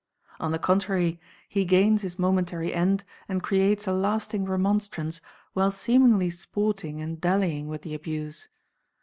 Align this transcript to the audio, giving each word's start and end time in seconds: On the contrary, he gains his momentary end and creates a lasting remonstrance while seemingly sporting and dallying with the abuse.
On 0.39 0.51
the 0.51 0.57
contrary, 0.57 1.19
he 1.47 1.63
gains 1.63 2.01
his 2.01 2.17
momentary 2.17 2.73
end 2.73 3.03
and 3.29 3.43
creates 3.43 3.85
a 3.85 3.93
lasting 3.93 4.45
remonstrance 4.45 5.21
while 5.53 5.69
seemingly 5.69 6.31
sporting 6.31 6.99
and 7.01 7.21
dallying 7.21 7.67
with 7.67 7.83
the 7.83 7.93
abuse. 7.93 8.47